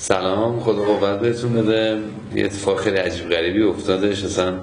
[0.00, 2.00] سلام خدا قوت بهتون بده.
[2.34, 4.24] یه اتفاق خیلی عجیب غریبی افتادش.
[4.24, 4.54] اصلا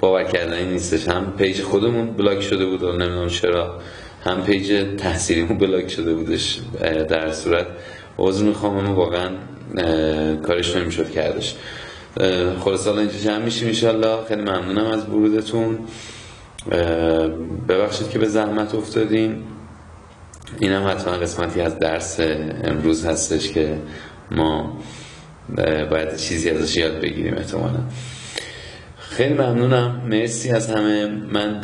[0.00, 1.08] باور کردنی نیستش.
[1.08, 3.78] هم پیج خودمون block شده بود و نمی‌دونم چرا.
[4.24, 6.60] هم پیج تحصیلیمون block شده بودش
[7.08, 7.66] در صورت.
[8.18, 9.30] عذر می‌خوام اما واقعا
[10.36, 11.54] کارش نمی‌شد کردش.
[12.60, 15.78] خلاص اینجا جمع میشیم انشالله خیلی ممنونم از ورودتون.
[17.68, 19.44] ببخشید که به زحمت افتادیم.
[20.58, 22.20] اینم حتما قسمتی از درس
[22.64, 23.78] امروز هستش که
[24.30, 24.78] ما
[25.90, 27.78] باید چیزی ازش یاد بگیریم احتمالا.
[28.98, 30.02] خیلی ممنونم.
[30.10, 31.06] مرسی از همه.
[31.06, 31.60] من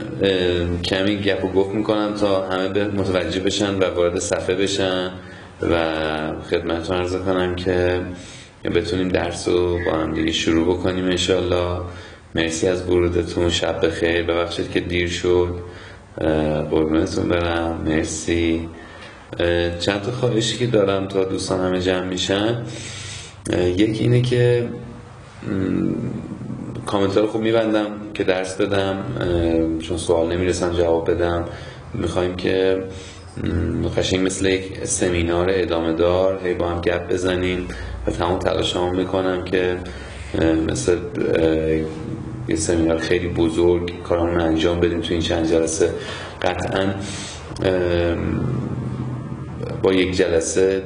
[0.84, 5.10] کمی گپ و گفت می‌کنم تا همه متوجه بشن و وارد صفحه بشن
[5.62, 5.76] و
[6.50, 8.00] خدمتتون عرض کنم که
[8.74, 11.80] بتونیم درس رو با هم دیگه شروع بکنیم انشالله
[12.34, 13.50] مرسی از ورودتون.
[13.50, 14.22] شب بخیر.
[14.22, 15.54] ببخشید که دیر شد.
[16.70, 17.80] قربونتون برم.
[17.86, 18.68] مرسی.
[19.80, 22.62] چند تا خواهشی که دارم تا دوستان همه جمع میشن.
[23.76, 24.68] یکی اینه که
[26.86, 29.04] کامنت رو خوب میبندم که درس بدم
[29.78, 31.44] چون سوال نمی‌رسم جواب بدم.
[31.94, 32.84] می‌خوایم که
[33.96, 37.68] قشنگ مثل یک سمینار ادامه دار هی با هم گپ بزنیم
[38.06, 39.78] و تمام تلاشمو می‌کنم که
[40.68, 40.96] مثل
[42.48, 45.90] یه سمینار خیلی بزرگ کارامون انجام بدیم تو این چند جلسه.
[46.42, 46.94] قطعا
[49.84, 50.82] با یک جلسه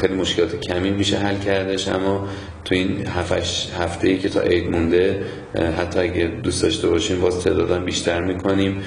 [0.00, 2.28] خیلی مشکلات کمی میشه حل کردش اما
[2.64, 5.22] تو این هفتش هفته ای که تا عید مونده
[5.78, 8.82] حتی اگه دوست داشته باشیم باز تعدادم بیشتر می‌کنیم.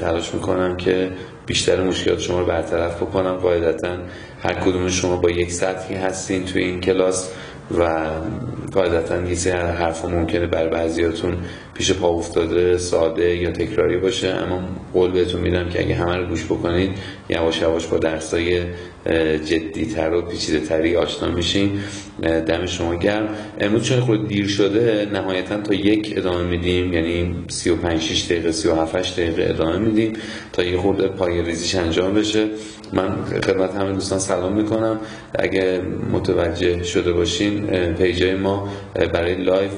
[0.00, 1.10] تلاش می‌کنم که
[1.46, 3.32] بیشتر مشکلات شما رو برطرف بکنم.
[3.32, 3.96] قاعدتا
[4.42, 7.32] هر کدوم شما با یک سطحی هستین تو این کلاس.
[7.78, 8.08] و
[8.72, 11.36] قاعدتا یه سری حرف ممکنه بر بعضیاتون
[11.74, 14.28] پیش پا افتاده ساده یا تکراری باشه.
[14.28, 14.60] اما
[14.92, 16.90] قول بهتون میدم که اگه همه رو گوش بکنید
[17.28, 18.64] یواش یواش با درسای
[19.94, 21.80] تر و پیچیده تری آشنا میشین.
[22.22, 23.28] دم شما گرم.
[23.60, 26.92] امروز چون خود دیر شده نهایتا تا یک ادامه میدیم.
[26.92, 30.12] یعنی 35 6 دقیقه 37 دقیقه ادامه میدیم
[30.52, 32.46] تا یه خورده پای ریزیش انجام بشه.
[32.92, 35.00] من خدمت همه دوستان سلام می‌کنم.
[35.38, 35.80] اگه
[36.12, 38.68] متوجه شده باشین پیجای ما
[39.12, 39.72] برای لایو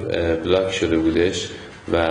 [0.44, 1.48] block شده بودش
[1.92, 2.08] و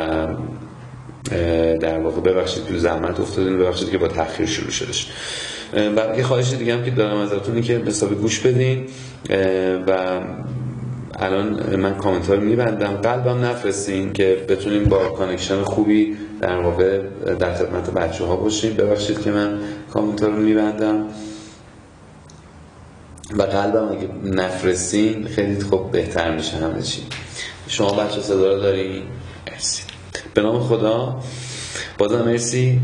[1.79, 3.57] در واقع ببخشید تو زحمت افتادین.
[3.57, 5.07] ببخشید که با تاخیر شروع شدش.
[6.17, 8.87] یه خواهش دیگه هم که دارم ازتون که خوب گوش بدین.
[9.87, 10.21] و
[11.19, 12.93] الان من کامنت رو میبندم.
[12.93, 17.01] قلبم نفرستین که بتونیم با connection خوبی در واقع
[17.39, 18.73] در خدمت بچه ها باشیم.
[18.73, 19.59] ببخشید که من
[19.93, 21.05] کامنت رو میبندم.
[23.37, 27.01] و قلبم اگه نفرستین خیلی خوب بهتر میشه همه چی.
[27.67, 29.03] شما بچه صدا دارین؟
[29.51, 29.83] مرسی.
[30.33, 31.19] به نام خدا.
[31.97, 32.79] بازم مرسی.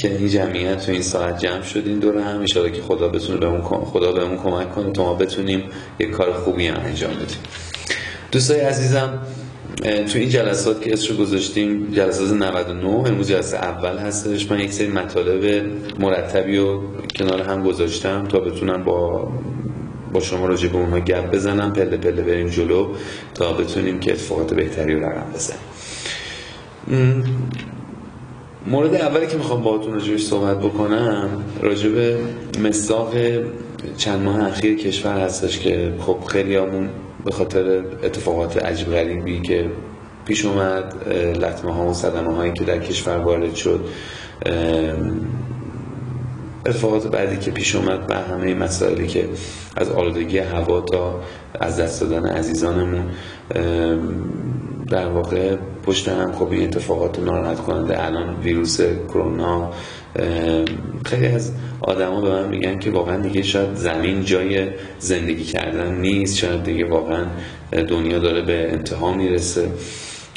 [0.00, 3.62] که این جمعیت تو این ساعت جمع شدین دور هم ایشالا که خدا بتونه بهمون
[3.62, 5.62] خدا بهمون کمک کنه تا ما بتونیم
[5.98, 7.38] یک کار خوبی هم انجام بدیم.
[8.32, 9.18] دوستای عزیزم
[9.82, 14.50] تو این جلسات که اسمش گذاشتیم جلسات 99 امروز جلسه اول هستش.
[14.50, 15.66] من یک سری مطالب
[15.98, 16.80] مرتبی و
[17.16, 19.28] کنار هم گذاشتم تا بتونم با
[20.12, 21.72] با شما راجع به اونها گپ بزنم.
[21.72, 22.94] پله پله بریم جلو
[23.34, 25.60] تا بتونیم که اتفاقات بهتری رو رقم بزنیم.
[28.66, 32.18] مورد اولی که می‌خوام باهاتون راجبش صحبت بکنم راجب
[32.62, 33.14] مصداق
[33.96, 36.58] چند ماه اخیر کشور هستش که خب خیلی
[37.24, 39.70] به خاطر اتفاقات عجیب غریبی که
[40.24, 43.84] پیش اومد لطمه ها و صدمه هایی که در کشور وارد شد
[46.66, 49.28] اتفاقات بعدی که پیش اومد و همه مسائلی که
[49.76, 51.20] از آلودگی هوا تا
[51.60, 53.10] از دست دادن عزیزانمون
[54.90, 59.70] در واقع پشت هم خب این اتفاقات ناراحت کننده الان ویروس کرونا
[61.04, 64.68] خیلی از آدما به من میگن که واقعا دیگه شاید زمین جای
[64.98, 67.24] زندگی کردن نیست شاید دیگه واقعا
[67.88, 69.68] دنیا داره به انتها می‌رسه.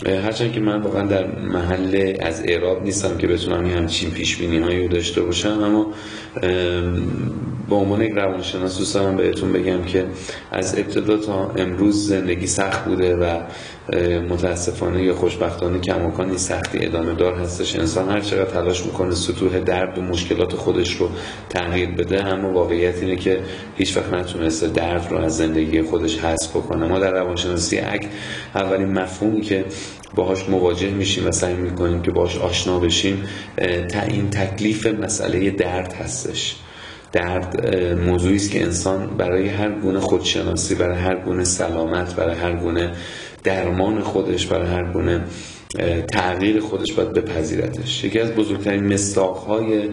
[0.07, 4.59] هرچند که من واقعا در محل از اعراب نیستم که بتونم این همچین پیش بینی
[4.59, 5.87] هایی رو داشته باشم اما
[7.69, 10.05] به عنوان یک روانشناس دوست دارم بهتون بگم که
[10.51, 13.39] از ابتدا تا امروز زندگی سخت بوده و
[14.29, 17.75] متاسفانه یا خوشبختانه کماکانی سختی ادامه دار هستش.
[17.75, 21.09] انسان هر چقدر تلاش می‌کنه سطوح درد و مشکلات خودش رو
[21.49, 23.39] تغییر بده اما واقعیت اینه که
[23.75, 26.87] هیچ وقت نتونسته درد رو از زندگی خودش حذف بکنه.
[26.87, 28.07] ما در روانشناسی اک
[28.55, 29.65] اولین مفهومی که
[30.15, 33.23] باهاش مواجه میشیم و سعی می‌کنیم که باهاش آشنا بشیم
[34.07, 36.55] این تکلیف مسئله درد هستش.
[37.11, 42.53] درد موضوعی است که انسان برای هر گونه خودشناسی برای هر گونه سلامت برای هر
[42.53, 42.91] گونه
[43.43, 45.23] درمان خودش برای هر گونه
[46.11, 48.03] تغییر خودش باید بپذیرتش.
[48.03, 49.89] یکی از بزرگترین مستاق های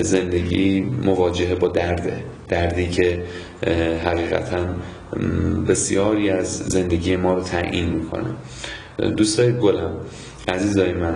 [0.00, 2.24] زندگی مواجهه با درده.
[2.48, 3.22] دردی که
[4.04, 4.66] حقیقتا
[5.68, 8.30] بسیاری از زندگی ما رو تعیین می‌کنه.
[9.16, 9.96] دوستای گلم
[10.48, 11.14] عزیزای من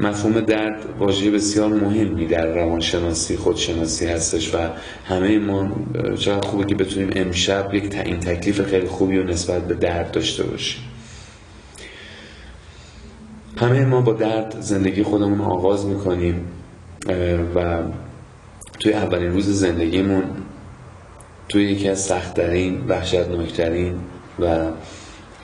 [0.00, 4.58] مفهوم درد واژه بسیار مهمی در روانشناسی خودشناسی هستش و
[5.04, 5.70] همه ما
[6.18, 10.42] چقدر خوبه که بتونیم امشب یک تعیین تکلیف خیلی خوبی و نسبت به درد داشته
[10.42, 10.82] باشیم.
[13.60, 16.44] همه ما با درد زندگی خودمون آغاز می‌کنیم
[17.54, 17.78] و
[18.78, 20.24] توی اولین روز زندگیمون
[21.48, 23.94] توی یکی از سختترین وحشتناکترین
[24.38, 24.66] و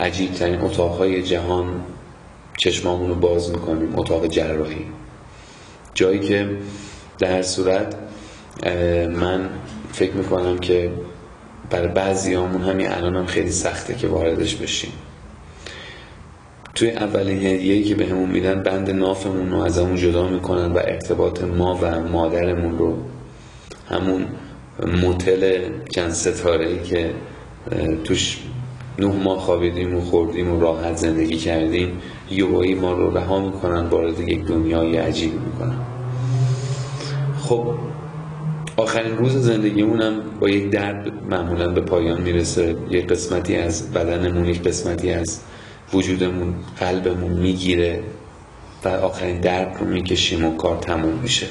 [0.01, 1.81] عجیبترین اتاقهای جهان
[2.59, 4.87] چشمامون رو باز می‌کنیم اتاق جراحی.
[5.95, 6.57] جایی که
[7.19, 7.95] در صورت
[9.17, 9.49] من
[9.93, 10.93] فکر می‌کنم که
[11.71, 14.93] برای بعضی همین الان هم خیلی سخته که واردش بشیم.
[16.77, 20.79] توی اولین هدیه‌ای که بهمون همون میدن بند نافمون رو از همون جدا می‌کنن و
[20.79, 22.97] ارتباط ما و مادرمون رو.
[23.89, 24.27] همون
[25.03, 27.11] موتل چند ستاره ای که
[28.05, 28.39] توش
[28.99, 31.99] نه ماه خوابیدیم و خوردیم و راحت زندگی کردیم
[32.31, 35.79] یوهایی ما رو رها می‌کنن وارد یک دنیای عجیب می‌کنن.
[37.39, 37.75] خب
[38.77, 42.77] آخرین روز زندگیمون هم با یک درد معمولا به پایان می‌رسه.
[42.91, 45.41] یک قسمتی از بدنمون یک قسمتی از
[45.93, 48.03] وجودمون قلبمون می‌گیره
[48.85, 51.47] و آخرین درد رو می‌کشیم و کار تموم میشه.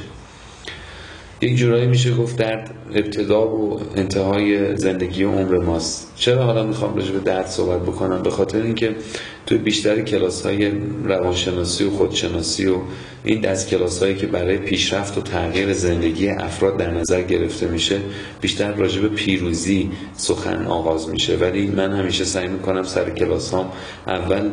[1.41, 6.04] یک جورایی میشه گفت درد ابتدا و انتهای زندگی و عمر ماست.
[6.15, 8.95] چرا حالا می‌خوام راجع به درد صحبت بکنم؟ به خاطر اینکه
[9.45, 10.71] توی بیشتر کلاس های
[11.03, 12.75] روانشناسی و خودشناسی و
[13.23, 17.99] این دست کلاس هایی که برای پیشرفت و تغییر زندگی افراد در نظر گرفته میشه
[18.41, 21.35] بیشتر راجع به پیروزی سخن آغاز میشه.
[21.35, 23.71] ولی من همیشه سعی می‌کنم سر کلاس هام
[24.07, 24.49] اول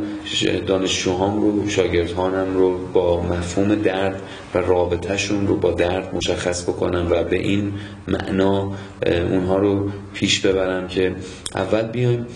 [0.66, 4.22] دانشجوهام رو شاگردهانم رو با مفهوم درد
[4.54, 7.72] و رابطهشون رو با درد مشخص بکنم و به این
[8.08, 8.72] معنا
[9.30, 11.14] اونها رو پیش ببرم که
[11.54, 12.26] اول بیایم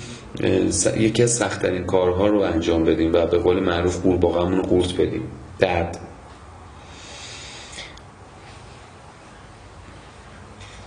[0.96, 5.22] یکی از سختترین کارها رو انجام بدیم و به قول معروف قورباغه‌مون رو قورت بدیم.
[5.58, 5.98] درد.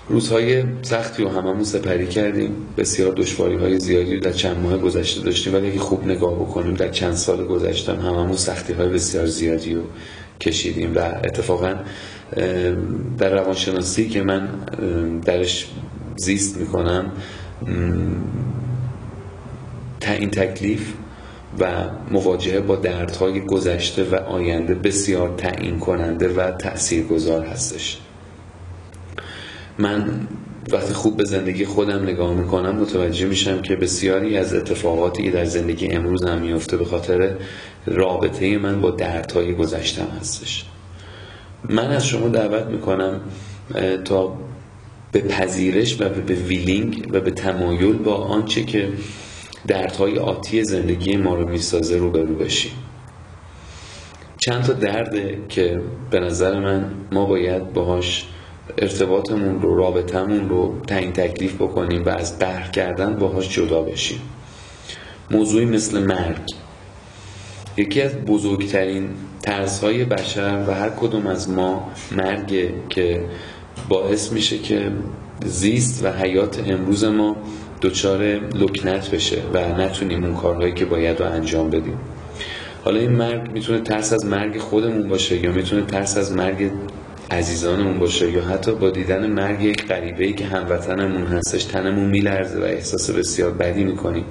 [0.10, 2.56] روزهای سختی و هممون سپری کردیم.
[2.78, 6.90] بسیار دشواری های زیادی در چند ماه گذشته داشتیم ولی اگه خوب نگاه بکنیم در
[6.90, 9.82] چند سال گذشته هممون سختی های بسیار زیادی رو
[10.42, 11.76] کشیدیم و اتفاقا
[13.18, 14.48] در روانشناسی که من
[15.26, 15.68] درش
[16.16, 17.12] زیست می‌کنم
[20.00, 20.94] تعیین تکلیف
[21.60, 21.72] و
[22.12, 26.52] مواجهه با دردهای گذشته و آینده بسیار تعیین کننده و
[27.10, 27.98] گذار هستش.
[29.78, 30.28] من
[30.72, 35.46] وقتی خوب به زندگی خودم نگاه می‌کنم متوجه میشم که بسیاری از اتفاقاتی که در
[35.46, 37.36] زندگی امروز هم میفته به خاطر
[37.86, 40.66] رابطه من با دردهای گذشتم هستش.
[41.70, 43.22] من از شما دعوت می‌کنم
[44.06, 44.38] تا
[45.12, 48.90] به پذیرش و به ویلینگ و به تمایل با آنچه که
[49.68, 52.72] دردهای آتی زندگی ما رو می‌سازه رو برو بشیم.
[54.38, 58.26] چند تا درده که به نظر من ما باید باهاش
[58.78, 64.22] ارتباطمون رو رابطمون رو تعیین تکلیف بکنیم و از قهر کردن باهاش جدا بشیم.
[65.32, 66.42] موضوعی مثل مرگ.
[67.78, 69.10] یکی از بزرگترین
[69.42, 73.26] ترسهای بشر و هر کدوم از ما مرگه که
[73.90, 74.92] باعث میشه که
[75.46, 77.36] زیست و حیات امروز ما
[77.82, 78.22] دچار
[78.56, 81.98] لکنت بشه و نتونیم اون کارهایی که باید رو انجام بدیم.
[82.86, 86.72] حالا این مرگ می‌تونه ترس از مرگ خودمون باشه یا می‌تونه ترس از مرگ
[87.32, 92.60] عزیزانمون باشه یا حتی با دیدن مرگ یک غریبه ای که هموطنمون هستش تنمون میلرزه
[92.60, 94.26] و احساس بسیار بدی می‌کنیم.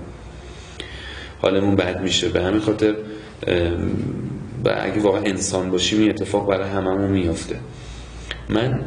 [1.42, 2.28] حالمون بد میشه.
[2.28, 2.94] به همین خاطر
[4.64, 7.56] و اگه واقعا انسان باشیم این اتفاق برای هممون میافته.
[8.48, 8.80] من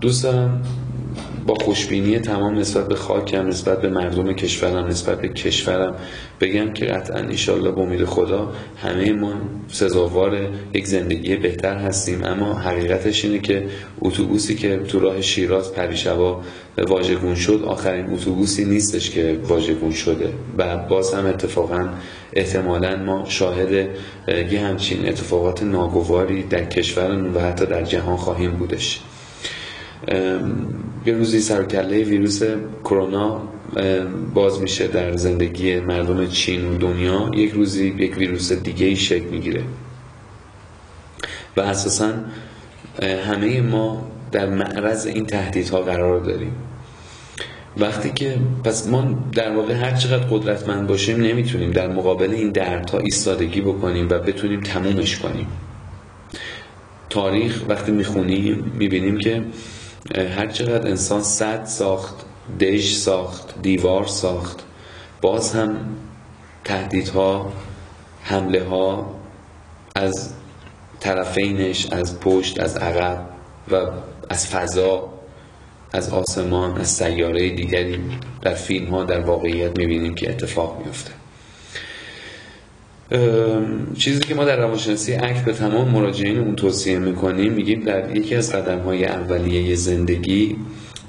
[0.00, 0.62] دوست دارم
[1.50, 5.94] با خوشبینی تمام نسبت به خاکم نسبت به مردم کشورم نسبت به کشورم.
[6.40, 9.32] بگم که قطعا ایشالله به امید خدا همه ما
[9.68, 12.24] سزاوار یک زندگی بهتر هستیم.
[12.24, 13.66] اما حقیقتش اینه که
[14.00, 16.40] اتوبوسی که تو راه شیراز پریشبا
[16.88, 20.32] واژگون شد آخرین اتوبوسی نیستش که واژگون شده.
[20.58, 21.88] و باز هم اتفاقا
[22.32, 23.88] احتمالا ما شاهد
[24.52, 29.00] یه همچین اتفاقات ناگواری در کشورمون و حتی در جهان خواهیم بودش.
[31.06, 32.42] یه روزی سرکله ویروس
[32.84, 33.42] کرونا
[34.34, 37.30] باز میشه در زندگی مردم چین و دنیا.
[37.34, 39.62] یک روزی یک ویروس دیگه ای شکل می‌گیره.
[41.56, 42.12] و اساسا
[43.02, 46.52] همه ما در معرض این تهدیدها قرار داریم.
[47.76, 52.98] وقتی که پس ما در واقع هر چقدر قدرتمند باشیم نمی‌تونیم در مقابل این دردها
[52.98, 55.46] ایستادگی بکنیم و بتونیم تمومش کنیم.
[57.10, 59.42] تاریخ وقتی می‌خونیم می‌بینیم که
[60.16, 62.14] هر چقدر انسان صد ساخت
[62.60, 64.60] دژ ساخت دیوار ساخت
[65.20, 65.76] باز هم
[66.64, 67.52] تهدیدها
[68.22, 69.14] حمله ها
[69.94, 70.32] از
[71.00, 73.26] طرفینش از پشت از عقب
[73.70, 73.76] و
[74.28, 75.08] از فضا
[75.92, 78.00] از آسمان از سیاره دیگری
[78.42, 81.10] در فیلم ها در واقعیت می‌بینیم که اتفاق میفته
[83.98, 88.34] چیزی که ما در روانشناسی اکت به تمام مراجعین اون توصیه می‌کنیم میگیم در یکی
[88.34, 90.56] از قدم های اولیه زندگی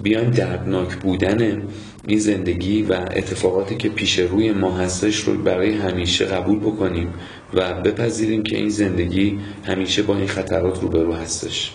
[0.04, 1.62] بیایم دردناک بودن
[2.08, 7.08] این زندگی و اتفاقاتی که پیش روی ما هستش رو برای همیشه قبول بکنیم
[7.54, 11.74] و بپذیریم که این زندگی همیشه با این خطرات روبرو هستش.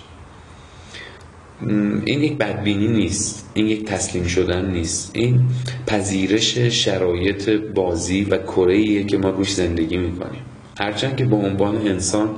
[2.04, 3.50] این یک بدبینی نیست.
[3.54, 5.10] این یک تسلیم شدن نیست.
[5.14, 5.40] این
[5.86, 10.40] پذیرش شرایط بازی و کره که ما روش زندگی می‌کنیم.
[10.78, 12.34] هرچند که به عنوان انسان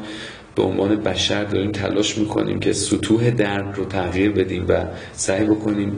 [0.54, 5.92] به عنوان بشر داریم تلاش می‌کنیم که سطوح درد رو تغییر بدیم و سعی بکنیم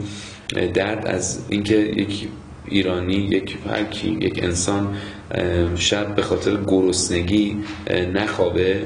[0.73, 2.27] درد از اینکه یک
[2.67, 4.95] ایرانی یک هرکی یک انسان
[5.75, 7.57] شب به خاطر گرسنگی
[8.13, 8.85] نخوابه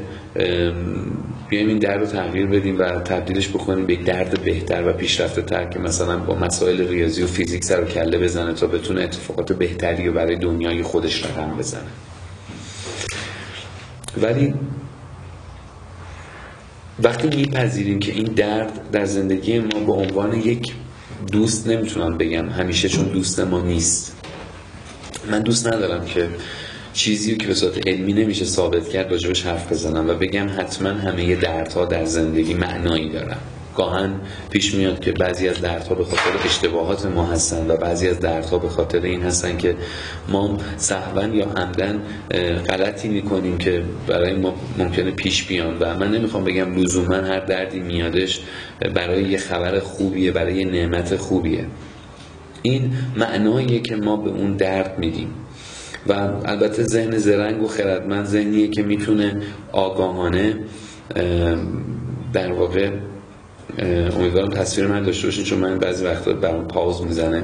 [1.50, 5.42] بیایم این درد رو تغییر بدیم و تبدیلش بکنیم به یک درد بهتر و پیشرفته
[5.42, 9.54] تر که مثلا با مسائل ریاضی و فیزیک سر و کله بزنه تا بتونه اتفاقات
[9.54, 11.82] بهتری و برای دنیای خودش رقم بزنه.
[14.22, 14.54] ولی
[17.04, 20.74] وقتی میپذیریم که این درد در زندگی ما به عنوان یک
[21.32, 24.16] دوست نمی‌تونم بگم همیشه چون دوست ما نیست.
[25.32, 26.30] من دوست ندارم که
[26.96, 31.36] چیزی که به صورت علمی نمیشه ثابت کرد راجبش حرف بزنم و بگم حتما همه
[31.36, 33.38] دردها در زندگی معنایی دارن.
[33.76, 34.14] گاهن
[34.50, 38.58] پیش میاد که بعضی از دردها به خاطر اشتباهات ما هستن و بعضی از دردها
[38.58, 39.76] به خاطر این هستن که
[40.30, 42.02] ما سهوا یا عمدن
[42.70, 45.78] غلطی می‌کنیم که برای ما ممکنه پیش بیان.
[45.80, 48.40] و من نمی‌خوام بگم لزوما هر دردی میادش
[48.94, 51.66] برای یه خبر خوبیه برای یه نعمت خوبیه.
[52.62, 55.28] این معناییه که ما به اون درد میدیم.
[56.08, 56.14] و
[56.46, 60.60] البته ذهن زرنگ و خردمند ذهنیه که می‌تونه آگاهانه
[62.34, 62.92] در واقع
[64.18, 67.44] امیدوارم تصویر من داشته باشین چون من بعضی وقتا برام پاوز می‌زنه.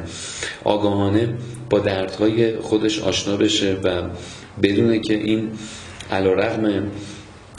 [0.63, 1.33] آگاهانه
[1.69, 4.01] با دردهای خودش آشنا بشه و
[4.61, 5.49] بدونه که این
[6.11, 6.83] علا رقم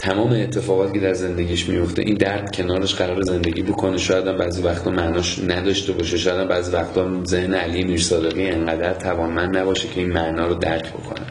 [0.02, 3.98] تمام اتفاقاتی که در زندگیش میفته این درد کنارش قرار زندگی بکنه.
[3.98, 6.18] شاید هم بعضی وقتا معناش نداشته باشه.
[6.18, 10.92] شاید هم بعضی وقتا ذهن علی میرصادقی انقدر توانمند نباشه که این معنا رو درک
[10.92, 11.26] بکنه.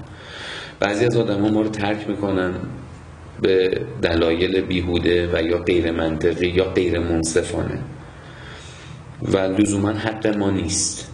[0.79, 2.53] بعضی از آدم ها ما رو ترک می‌کنن
[3.41, 7.79] به دلایل بیهوده و یا غیر منطقی یا غیر منصفانه
[9.21, 11.11] و لزوما حق ما نیست.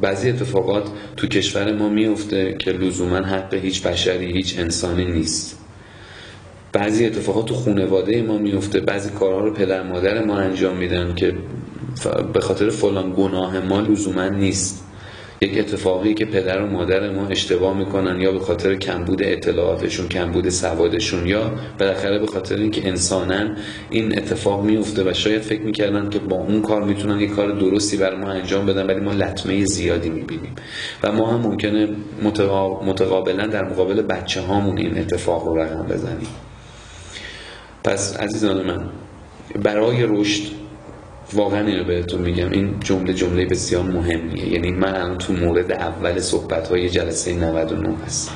[0.00, 5.63] بعضی اتفاقات تو کشور ما میفته که لزوما حق هیچ بشری هیچ انسانی نیست.
[6.74, 11.34] بعضی اتفاقات تو خانواده ما میفته بعضی کارها رو پدر مادر ما انجام میدن که
[12.32, 14.84] به خاطر فلان گناه ما لزوما نیست.
[15.40, 20.48] یک اتفاقی که پدر و مادر ما اشتباه می‌کنن یا به خاطر کمبود اطلاعاتشون کمبود
[20.48, 23.56] سوادشون یا بالاخره به خاطر اینکه انسانا
[23.90, 27.96] این اتفاق میفته و شاید فکر می‌کردن که با اون کار می‌تونن یک کار درستی
[27.96, 30.54] بر ما انجام بدن ولی ما لطمه زیادی می‌بینیم.
[31.02, 31.88] و ما هم ممکنه
[32.86, 36.28] متقابلا در مقابل بچه هامون این اتفاق رو رقم بزنیم.
[37.84, 38.88] پس عزیزان من
[39.62, 40.42] برای رشد
[41.32, 44.52] واقعا اینو بهتون میگم این جمله جمله بسیار مهمیه.
[44.52, 48.32] یعنی من الان تو مورد اول صحبت های جلسه 99 هستم.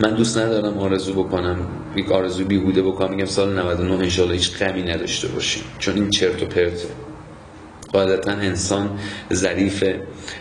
[0.00, 4.82] من دوست ندارم آرزو بکنم یک آرزو بیهوده بکنم میگم سال 99 انشالله هیچ غمی
[4.82, 5.62] نداشته باشیم.
[5.78, 6.88] چون این چرت و پرته.
[7.92, 8.98] قاعدتا انسان
[9.32, 9.84] ظریف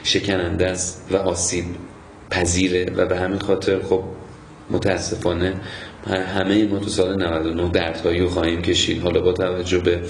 [0.03, 1.65] شکننده است و آسیب
[2.29, 4.03] پذیره و به همین خاطر خب
[4.71, 5.53] متاسفانه
[6.08, 9.01] همه ما تو سال 99 دردهایی رو خواهیم کشید.
[9.01, 10.01] حالا با توجه به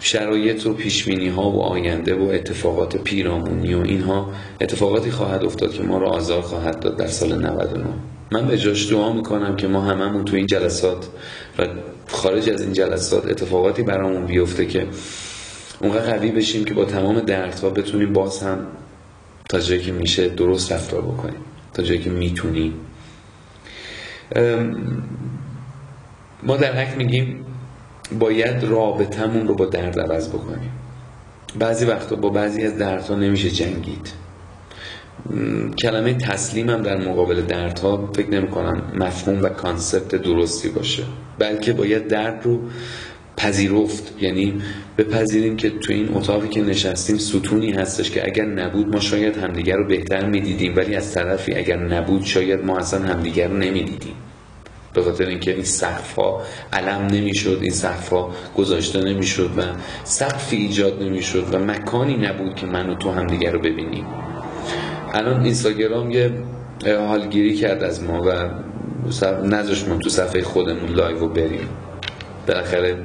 [0.00, 5.82] شرایط و پیشبینی ها و آینده و اتفاقات پیرامونی و اینها اتفاقاتی خواهد افتاد که
[5.82, 7.84] ما رو آزار خواهد داد در سال 99
[8.32, 11.06] من به جاش دعا می‌کنم که ما هممون تو این جلسات
[11.58, 11.66] و
[12.08, 14.86] خارج از این جلسات اتفاقاتی برامون بیفته که
[15.80, 18.66] اونقدر قوی بشیم که با تمام دردها بتونیم باز هم
[19.48, 21.40] تا جایی که میشه درست رفتار بکنیم
[21.74, 22.72] تا جایی که می‌تونیم
[26.42, 27.44] ما در حق میگیم
[28.18, 30.70] باید رابطمون رو با درد عوض بکنیم.
[31.58, 34.12] بعضی وقتا با بعضی از دردها نمیشه جنگید.
[35.78, 41.02] کلمه تسلیم هم در مقابل دردها فکر نمی کنم مفهوم و کانسپت درستی باشه.
[41.38, 42.60] بلکه باید درد رو
[43.36, 44.14] پذیرفت.
[44.20, 44.62] یعنی
[44.98, 49.76] بپذیریم که تو این اتاقی که نشستیم ستونی هستش که اگر نبود ما شاید همدیگر
[49.76, 54.14] رو بهتر می‌دیدیم ولی از طرفی اگر نبود شاید ما اصلا همدیگر رو نمی‌دیدیم.
[54.94, 59.62] به خاطر اینکه این سقف ها علم نمی‌شد این سقف ها گذاشته نمی‌شد و
[60.04, 64.06] سقفی ایجاد نمی‌شد و مکانی نبود که من و تو هم دیگر رو ببینیم.
[65.12, 66.30] الان اینستاگرام یه
[66.86, 68.50] حالگیری کرد از ما و
[69.46, 71.68] نذاشت من تو صفحه خودمون لایو رو بریم.
[72.48, 72.98] بالاخره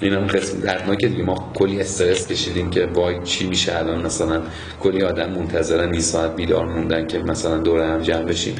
[0.00, 1.22] این هم قسمت دردناکه دیگه.
[1.22, 4.42] ما کلی استرس کشیدیم که وای چی میشه الان مثلا.
[4.80, 8.56] کلی آدم منتظرن این ساعت بیدار موندن که مثلا دور هم جمع بشیم.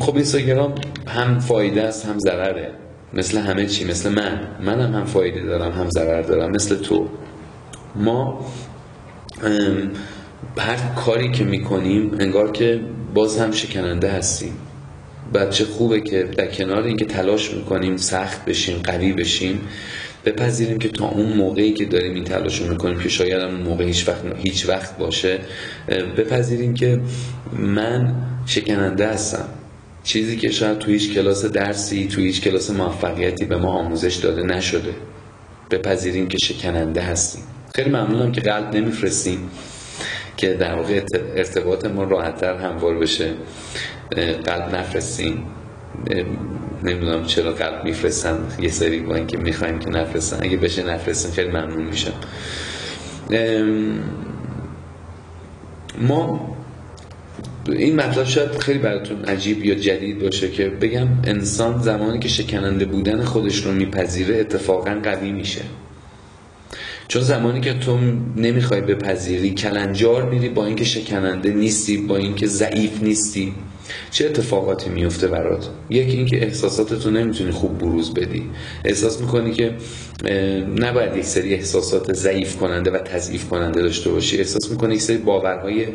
[0.00, 0.74] خب اینستاگرام
[1.06, 2.70] هم فایده است هم ضرره.
[3.14, 4.40] مثل همه چی مثل من.
[4.60, 6.50] منم هم فایده دارم هم ضرر دارم.
[6.50, 7.08] مثل تو.
[7.96, 8.46] ما
[10.58, 12.80] هر کاری که می‌کنیم انگار که
[13.14, 14.52] باز هم شکننده هستیم.
[15.34, 19.60] بچه خوبه که در کنار اینکه تلاش می‌کنیم سخت بشیم قوی بشیم
[20.24, 23.84] بپذیریم که تا اون موقعی که داریم این تلاش رو می‌کنیم که شاید اون موقع
[23.84, 25.38] هیچ وقت, هیچ وقت باشه
[25.88, 27.00] بپذیریم که
[27.52, 28.14] من
[28.46, 29.48] شکننده هستم.
[30.04, 34.42] چیزی که شاید تو هیچ کلاس درسی تو هیچ کلاس موفقیتی به ما آموزش داده
[34.42, 34.94] نشده.
[35.70, 37.42] بپذیریم که شکننده هستیم.
[37.74, 39.50] خیلی ممنونم که قلب نمیفرستیم
[40.36, 41.04] که در واقع
[41.36, 43.30] ارتباط ما راحتتر هموار بشه.
[44.44, 45.44] قلب نفرستیم
[46.82, 48.38] نمی‌دونم چرا قلب میفرستن.
[48.60, 50.38] یه سری با اینکه می‌خوایم که نفرستن.
[50.40, 52.12] اگه بشه نفرستن خیلی ممنون میشم.
[56.00, 56.56] ما
[57.68, 62.84] این مطلب شاید خیلی براتون عجیب یا جدید باشه که بگم انسان زمانی که شکننده
[62.84, 65.60] بودن خودش رو میپذیره اتفاقا قوی میشه.
[67.12, 67.98] چون زمانی که تو
[68.36, 73.54] نمی‌خوای بپذیری کلنجار میری با اینکه شکننده نیستی با اینکه ضعیف نیستی.
[74.10, 78.50] چه اتفاقاتی میفته برات؟ یکی اینکه احساساتتو نمی‌تونی خوب بروز بدی.
[78.84, 79.74] احساس می‌کنی که
[80.76, 84.38] نباید یک سری احساسات ضعیف کننده و تضعیف کننده داشته باشی.
[84.38, 85.86] احساس می‌کنی یک سری باورهای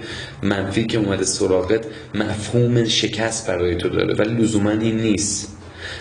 [0.44, 4.16] منفی که اومده سراغت مفهوم شکست برای تو داره.
[4.16, 5.57] ولی لزوما این نیست.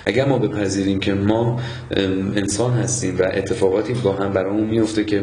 [0.06, 1.60] اگر ما بپذیریم که ما
[2.36, 5.22] انسان هستیم و اتفاقاتی با هم برامون میفته که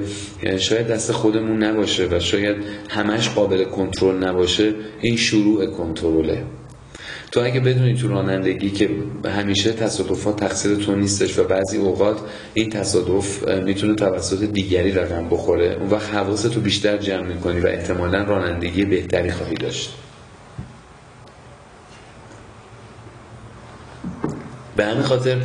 [0.58, 2.56] شاید دست خودمون نباشه و شاید
[2.90, 6.44] همش قابل کنترل نباشه این شروع کنترله.
[7.32, 8.90] تو اگه بدونی تو رانندگی که
[9.26, 12.18] همیشه تصادفات تقصیر تو نیستش و بعضی اوقات
[12.54, 18.24] این تصادف می‌تونه توسط دیگری رقم بخوره اون وقت حواستو بیشتر جمع می‌کنی و احتمالا
[18.24, 20.03] رانندگی بهتری خواهی داشت.
[24.76, 25.38] به همین خاطر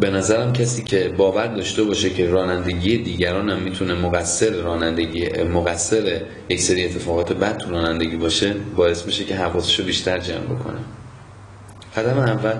[0.00, 6.20] به نظرم کسی که باور داشته باشه که رانندگی دیگران هم می‌تونه مقصر رانندگی مقصر
[6.48, 10.78] یک سری اتفاقات بد تو رانندگی باشه باعث میشه که حواسش رو بیشتر جمع بکنه.
[11.96, 12.54] قدم اول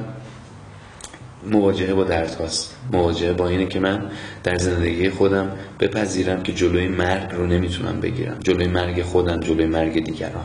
[1.51, 4.11] مواجهه با درد هاست مواجهه با اینه که من
[4.45, 8.38] در زندگی خودم بپذیرم که جلوی مرگ رو نمی‌تونم بگیرم.
[8.45, 10.45] جلوی مرگ خودم جلوی مرگ دیگران.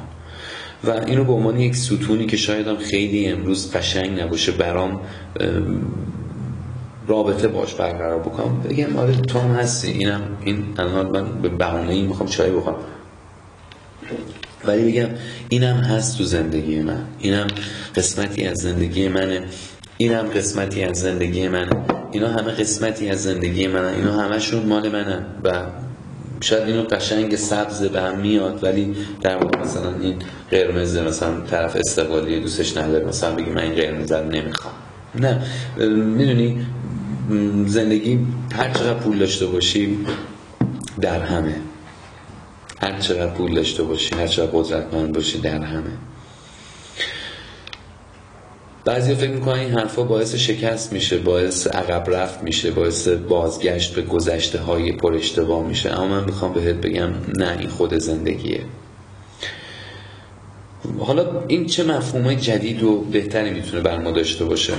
[0.84, 5.02] و اینو به عنوان یک ستونی که شاید هم خیلی امروز قشنگ نباشه برام
[7.08, 8.62] رابطه باش برقرار بکنم.
[8.70, 9.92] بگم آره تو هم هستی.
[9.92, 12.76] اینم این الان من به بهانه ای می‌خوام چای بخورم.
[14.66, 15.10] ولی بگم
[15.50, 17.04] اینم هست تو زندگی من.
[17.20, 17.48] اینم
[17.96, 19.44] قسمتی از زندگی منه.
[19.98, 21.70] اینم قسمتی از زندگی منه.
[22.12, 25.66] اینا همه قسمتی از زندگی منه اینا همشون مال منه و
[26.42, 30.16] شاید اینو قشنگ سبز به هم میاد ولی در مورد مثلا این
[30.52, 34.74] قرمز مثلا طرف استقلالی دوستش نداره مثلا بگی من این قرمز رو نمی‌خوام.
[35.16, 35.42] نه.
[35.96, 36.66] می‌دونی
[37.66, 38.20] زندگی
[38.56, 39.98] هر چقدر پول داشته باشی
[41.02, 41.56] در همه.
[42.82, 45.92] هر چقدر پول داشته باشی هر چقدر قدرتمند باشی در همه.
[48.88, 54.02] بعضی فکر می‌کنن این حرفا باعث شکست میشه باعث عقب رفت میشه باعث بازگشت به
[54.02, 55.90] گذشته های پر اشتباه میشه.
[55.90, 58.60] اما من می‌خوام بهت بگم نه این خود زندگیه.
[61.00, 64.74] حالا این چه مفهوم جدید و بهتری می‌تونه بر ما داشته باشه؟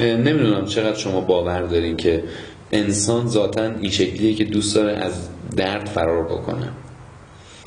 [0.00, 2.24] نمی‌دونم چقدر شما باور دارین که
[2.72, 5.12] انسان ذاتا این شکلیه که دوست داره از
[5.56, 6.68] درد فرار بکنه.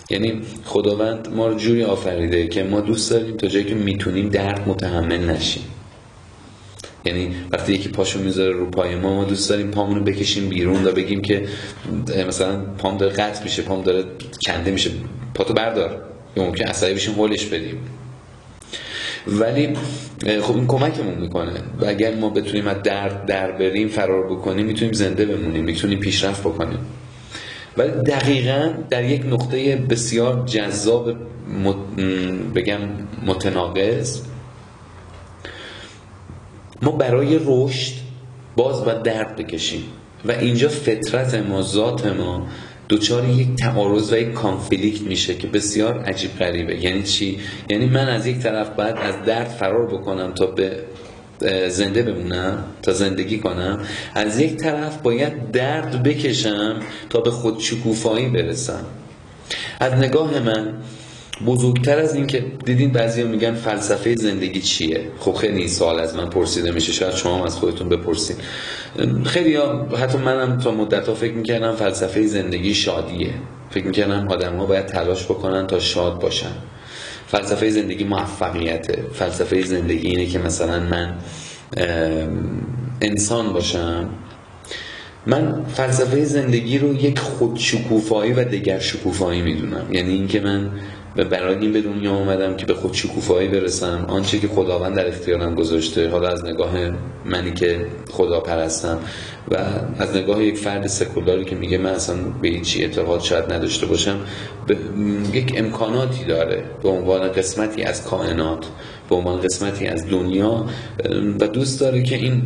[0.10, 4.70] یعنی خداوند ما رو جوری آفریده که ما دوست داریم تا جایی که می‌تونیم درد
[4.70, 5.64] متحمل نشیم.
[7.06, 10.92] یعنی وقتی یکی پاشو می‌ذاره رو پای ما ما دوست داریم پامون بکشیم بیرون و
[10.92, 11.48] بگیم که
[12.28, 14.04] مثلا پام داره قطع میشه پام داره
[14.46, 14.90] کنده میشه
[15.34, 16.02] پاتو بردار.
[16.36, 17.78] یا ممکن عصبی بشیم هولش بدیم.
[19.28, 19.74] ولی
[20.42, 21.52] خب این کمکمون می‌کنه.
[21.82, 26.42] و اگر ما بتونیم از درد در بریم فرار بکنیم می‌تونیم زنده بمونیم می‌تونیم پیشرفت
[26.42, 26.80] بکنیم.
[27.78, 31.16] ولی دقیقا در یک نقطه بسیار جذاب
[32.56, 32.80] بگم
[33.26, 34.22] متناقض
[36.82, 37.94] ما برای رشد
[38.56, 39.84] باز و درد بکشیم.
[40.26, 42.48] و اینجا فطرت ما ذات ما
[42.90, 46.84] دوچار یک تعارض و یک کانفلیکت میشه که بسیار عجیب غریبه.
[46.84, 47.40] یعنی چی؟
[47.70, 50.84] یعنی من از یک طرف باید از درد فرار بکنم تا به
[51.70, 53.80] زنده بمونم تا زندگی کنم.
[54.16, 56.76] از یک طرف باید درد بکشم
[57.10, 58.86] تا به خودشکوفایی برسم.
[59.80, 60.74] از نگاه من
[61.46, 66.30] بزرگتر از این که دیدین بعضی میگن فلسفه زندگی چیه؟ خب خیلی سوال از من
[66.30, 66.92] پرسیده میشه.
[66.92, 68.38] شاید شما هم از خودتون بپرسید
[69.26, 73.34] خیلی ها حتی منم تا مدت ها فکر می‌کردم فلسفه زندگی شادیه.
[73.70, 76.52] فکر می‌کردم آدم ها باید تلاش بکنن تا شاد باشن.
[77.28, 79.04] فلسفه زندگی موفقیته.
[79.14, 81.14] فلسفه زندگی اینه که مثلا من
[83.02, 84.10] انسان باشم.
[85.26, 89.86] من فلسفه زندگی رو یک خودشکوفایی و دگر شکوفایی می‌دونم.
[89.92, 90.72] یعنی اینکه من
[91.18, 94.06] و برای این به دنیا آمدم که به خود شکوفایی برسم.
[94.08, 96.10] آنچه که خداوند در اختیارم گذاشته.
[96.10, 96.72] حالا از نگاه
[97.26, 99.00] منی که خدا پرستم
[99.52, 99.58] و
[100.00, 104.20] از نگاه یک فرد سکولاری که میگه من اصلا به هیچی اعتقاد شاید نداشته باشم
[104.68, 104.78] به
[105.34, 106.64] یک امکاناتی داره.
[106.84, 108.66] به عنوان قسمتی از کائنات
[109.10, 110.66] به عنوان قسمتی از دنیا.
[111.40, 112.42] و دوست داره که این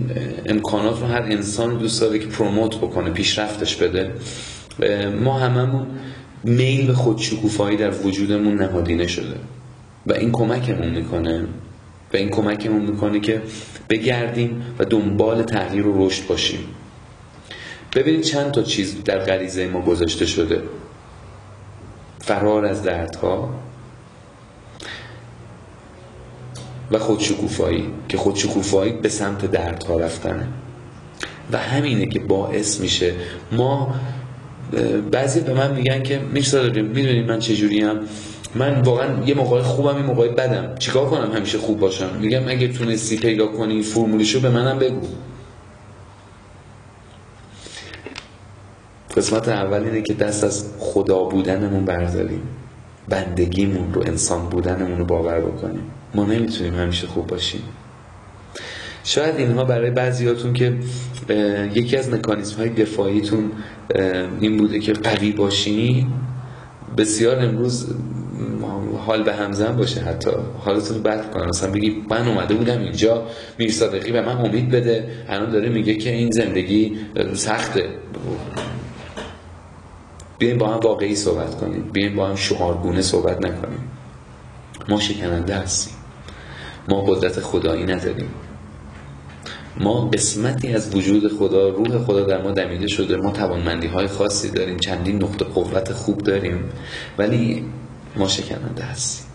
[0.45, 4.11] امکانات رو هر انسان دوست داره که پروموت بکنه پیشرفتش بده.
[5.23, 5.87] ما هممون
[6.45, 9.35] میل به خودشکوفایی در وجودمون نهادینه شده.
[10.07, 11.47] و این کمکمون می‌کنه.
[12.13, 13.41] و این کمکمون می‌کنه که
[13.89, 16.59] بگردیم و دنبال تغییر و رشد باشیم.
[17.95, 20.61] ببینید چند تا چیز در غریزه ما گذاشته شده.
[22.19, 23.49] فرار از دردها
[26.91, 30.47] و خودشکوفایی که خودشکوفایی به سمت دردها رفتنه.
[31.51, 33.13] و همینه که باعث میشه
[33.51, 33.95] ما
[35.11, 37.99] بعضی به من میگن که داریم می‌دونی من چجوری هم
[38.55, 40.75] من واقعا یه موقع خوبم یه موقع بدم.
[40.79, 45.07] چیکار کنم همیشه خوب باشم؟ میگم اگه تونستی پیدا کنی فرمولیشو به منم بگو.
[49.17, 52.41] قسمت اول اینه که دست از خدا بودنمون برداریم.
[53.09, 55.91] بندگیمون رو انسان بودنمون رو باور بکنیم.
[56.15, 57.61] ما نمی‌تونیم همیشه خوب باشیم.
[59.05, 60.77] شاید اینها برای بعضیاتون که
[61.73, 63.51] یکی از مکانیزم های دفاعیتون
[64.39, 66.07] این بوده که قوی باشی
[66.97, 67.87] بسیار امروز
[69.05, 70.01] حال به همزن باشه.
[70.01, 73.25] حتی حالتون بد کنم مثلا بگی من اومده بودم اینجا
[73.59, 75.07] میر صادقی به من امید بده.
[75.29, 76.97] الان داره میگه که این زندگی
[77.33, 77.89] سخته.
[80.37, 81.89] بیایم با هم واقعی صحبت کنیم.
[81.93, 83.91] بیایم با هم شعارگونه صحبت نکنیم.
[84.89, 85.93] ما شکننده هستیم.
[86.89, 88.29] ما قدرت خدایی نداریم.
[89.79, 93.17] ما قسمتی از وجود خدا روح خدا در ما دمیده شده.
[93.17, 96.69] ما توانمندی های خاصی داریم چندین نقطه قوت خوب داریم
[97.17, 97.65] ولی
[98.15, 99.25] ما شکننده هستیم.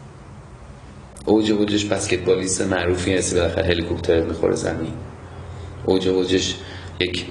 [1.24, 4.92] اوج اوجش بسکتبالیست معروفی هستی بالاخره هلیکوپتر می‌خوره زمین.
[5.87, 6.55] اوج اوجش
[7.00, 7.26] یک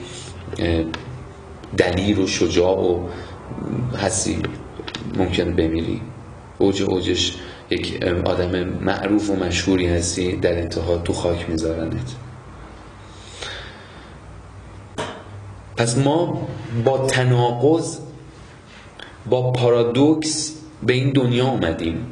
[1.78, 3.08] دلیر و شجاع و
[3.98, 4.38] هستی
[5.18, 6.02] ممکن بمیری.
[6.58, 7.36] اوج اوجش
[7.70, 12.16] یک آدم معروف و مشهوری هستی در انتها تو خاک میذارنت.
[15.80, 16.48] پس ما
[16.86, 17.98] با تناقض
[19.30, 22.06] با پارادوکس به این دنیا آمدیم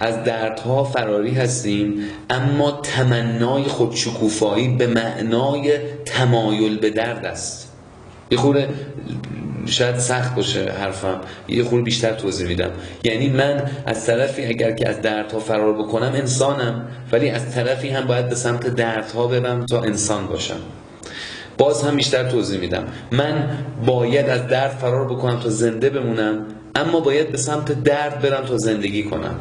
[0.00, 1.94] از دردها فراری هستیم
[2.30, 7.72] اما تمنای خودشکوفایی به معنای تمایل به درد است.
[8.30, 8.68] یه خوره
[9.66, 12.70] شاید سخت باشه حرفم یه خور بیشتر توضیح میدم.
[13.04, 18.06] یعنی من از طرفی اگر که از دردها فرار بکنم انسانم ولی از طرفی هم
[18.06, 20.60] باید به سمت دردها برم تا انسان باشم.
[21.58, 22.84] باز هم بیشتر توضیح میدم.
[23.12, 28.44] من باید از درد فرار بکنم تا زنده بمونم اما باید به سمت درد برم
[28.44, 29.34] تا زندگی کنم.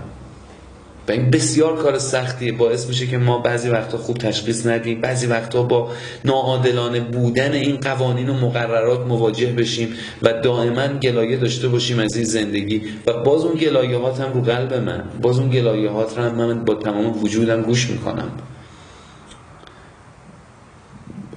[1.07, 2.51] و این بسیار کار سختیه.
[2.51, 5.91] باعث میشه که ما بعضی وقتا خوب تشخیص ندیم بعضی وقتا با
[6.25, 12.25] ناعادلانه بودن این قوانین و مقررات مواجه بشیم و دائما گلایه داشته باشیم از این
[12.25, 12.81] زندگی.
[13.07, 16.75] و باز اون گلایهات هم رو قلب من باز اون گلایهات رو هم من با
[16.75, 18.31] تمام وجودم گوش می‌کنم.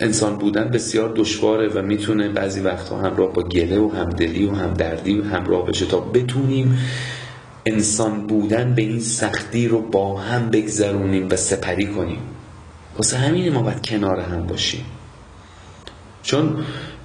[0.00, 5.18] انسان بودن بسیار دشواره و می‌تونه بعضی وقتها همراه با گله و همدلی و همدردی
[5.18, 6.78] و همراه بشه تا بتونیم
[7.66, 12.18] انسان بودن به این سختی رو با هم بگذرونیم و سپری کنیم.
[12.96, 14.84] واسه همین ما باید کنار هم باشیم.
[16.22, 16.64] چون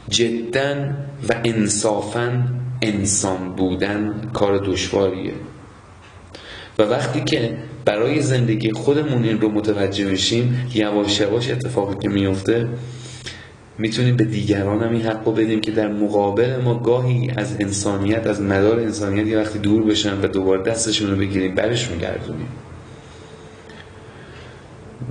[0.10, 0.90] جدا
[1.30, 2.44] و انصافا
[2.82, 5.34] انسان بودن کار دشواریه.
[6.82, 12.68] و وقتی که برای زندگی خودمون این رو متوجه میشیم یواش یواش اتفاقی که میفته
[13.78, 18.42] می‌تونیم به دیگران هم این حق بدیم که در مقابل ما گاهی از انسانیت از
[18.42, 22.48] مدار انسانیت یه وقتی دور بشن و دوباره دستشون رو بگیریم برش میگردونیم.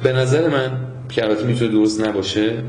[0.03, 0.71] به نظر من
[1.09, 2.63] که البته می‌تونه درست نباشه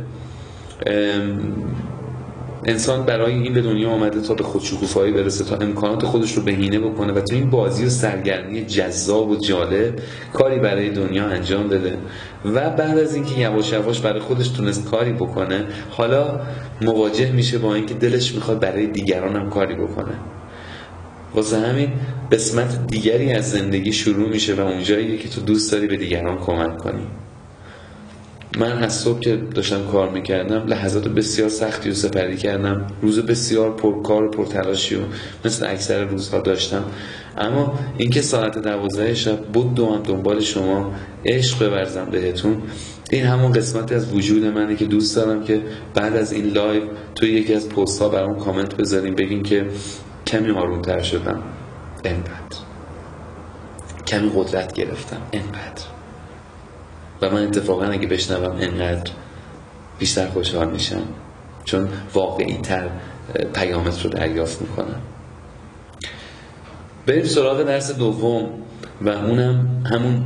[2.65, 6.79] انسان برای این به دنیا آمده تا به خودشکوفایی برسه تا امکانات خودش رو بهینه
[6.79, 9.99] بکنه و تو این بازی و سرگرمی جذاب و جالب
[10.33, 11.97] کاری برای دنیا انجام بده.
[12.45, 16.39] و بعد از اینکه یواش یواش برای خودش تونست کاری بکنه حالا
[16.81, 20.13] مواجه میشه با اینکه دلش می‌خواد برای دیگران هم کاری بکنه.
[21.35, 21.91] واسه همین
[22.31, 26.77] قسمت دیگری از زندگی شروع میشه و اونجاییه که تو دوست داری به دیگران کمک
[26.77, 27.07] کنی.
[28.57, 32.87] من از صبح که داشتم کار می‌کردم لحظات بسیار سختی و سپری کردم.
[33.01, 34.99] روز بسیار پرکار و پرتلاشی و
[35.45, 36.83] مثل اکثر روزها داشتم.
[37.37, 40.91] اما اینکه ساعت دوازده شب بود اومدم دنبال شما
[41.25, 42.61] عشق بورزم بهتون.
[43.11, 45.61] این همون قسمتی از وجود منه که دوست دارم که
[45.93, 46.83] بعد از این لایو
[47.15, 49.65] توی یکی از پست ها برام کامنت بذارین بگین که
[50.27, 51.43] کمی آرومتر شدم.
[52.03, 52.57] انقدر.
[54.07, 55.21] کمی قدرت گرفتم.
[55.33, 55.90] انقدر.
[57.21, 59.11] و من اتفاقا اگه بشنوم انقدر
[59.99, 61.01] بیشتر خوشحال میشم.
[61.63, 62.89] چون واقعی تر
[63.53, 65.01] پیامت رو دریافت می‌کنم.
[67.07, 68.49] بریم سراغ درس دوم
[69.01, 70.23] و اونم همون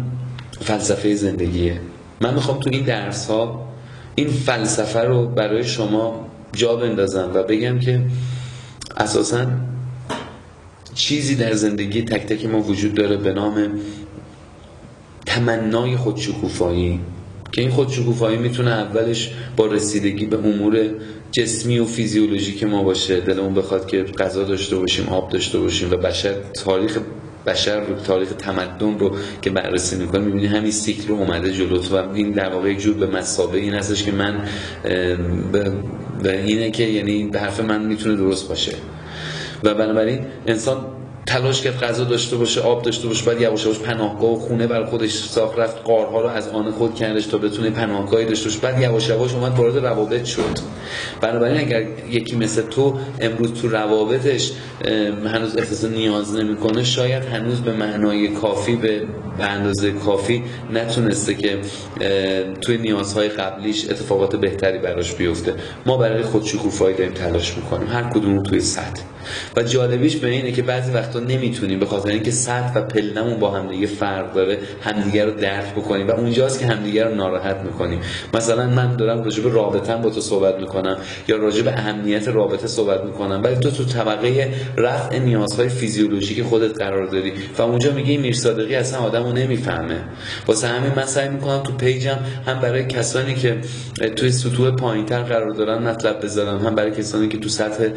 [0.62, 1.81] فلسفه زندگیه.
[2.21, 3.67] من می‌خوام تو این درس ها
[4.15, 8.01] این فلسفه رو برای شما جا بندازم و بگم که
[8.97, 9.45] اساسا
[10.93, 13.69] چیزی در زندگی تک تک ما وجود داره به نام
[15.36, 17.00] تمنای خودشکوفایی.
[17.52, 20.89] که این خودشکوفایی می‌تونه اولش با رسیدگی به امور
[21.32, 25.98] جسمی و فیزیولوژیک ما باشه دلمون بخواد که غذا داشته باشیم آب داشته باشیم و
[25.98, 26.98] بشر تاریخ
[27.48, 31.95] بشر رو تاریخ تمدن رو که بررسی می‌کنه می‌بینی همین سیکل رو اومده جلوت و
[32.13, 34.36] این در واقع جور به مسابقه این هستش که من
[36.24, 38.71] و اینه که یعنی به حرف من می‌تونه درست باشه.
[39.63, 40.86] و بنابراین انسان
[41.25, 44.85] تلاش کرد غذا داشته باشه آب داشته باشه بعد یواش یواش پناهگاه و خونه بر
[44.85, 48.59] خودش ساخت رفت قارها رو از آن خود کردش تا بتونه پناهگاهی داشته باشه.
[48.59, 50.59] بعد یواش یواش اومد وارد روابط شد.
[51.21, 54.51] بنابراین اگر یکی مثل تو امروز تو روابطش
[55.25, 59.03] هنوز احساس نیاز نمی‌کنه شاید هنوز به معنای کافی به
[59.39, 61.57] اندازه کافی نتونسته که
[62.61, 65.53] توی نیازهای قبلیش اتفاقات بهتری براش بیفته.
[65.85, 67.88] ما برای خودشکوفایی داریم تلاش می‌کنیم.
[67.88, 69.01] هر کدوم توی سطح.
[69.55, 73.51] و جالبیش به اینه که بعضی وقتا نمی‌تونیم به خاطر اینکه سطح و پلنمون با
[73.51, 77.99] همدیگه فرق داره همدیگه رو درک بکنیم و اونجاست که همدیگه رو ناراحت می‌کنیم.
[78.34, 80.97] مثلا من دارم راجع به رابطم با تو صحبت می‌کنم
[81.28, 86.78] یا راجع به اهمیت رابطه صحبت می‌کنم ولی تو تو طبقه رفع نیازهای فیزیولوژیک خودت
[86.78, 89.99] قرار داری و اونجا میگه میر صادقی اصلا آدمو نمی‌فهمه.
[90.47, 93.58] واسه همین من سعی می‌کنم تو پیجم هم برای کسانی که
[94.15, 97.88] توی سطوح پایینتر قرار دارن مطلب بذارم هم برای کسانی که تو سطح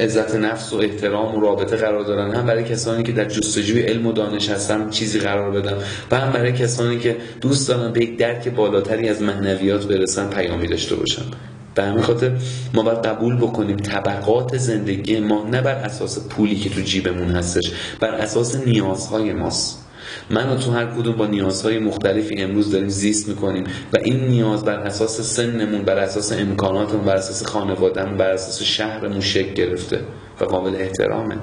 [0.00, 4.06] عزت نفس و احترام و رابطه قرار دارن هم برای کسانی که در جستجوی علم
[4.06, 5.76] و دانش هستن چیزی قرار بدم
[6.10, 10.66] و هم برای کسانی که دوست دارن به یک درک بالاتری از معنویات برسن پیامی
[10.66, 11.22] داشته باشن.
[11.74, 12.32] به همین خاطر
[12.74, 17.72] ما باید قبول بکنیم طبقات زندگی ما نه بر اساس پولی که تو جیبمون هستش
[18.00, 19.78] بر اساس نیازهای ماست.
[20.30, 24.64] من و تو هر کدوم با نیازهای مختلفی امروز داریم زیست می‌کنیم و این نیاز
[24.64, 30.00] بر اساس سنمون بر اساس امکاناتمون بر اساس خانوادهمون بر اساس شهرمون شکل گرفته
[30.40, 31.36] و قابل احترامه.